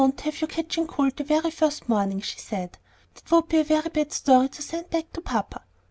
[0.01, 2.79] "]"We won't have you catching cold the very first morning," she said.
[3.13, 5.61] "That would be a bad story to send back to papa."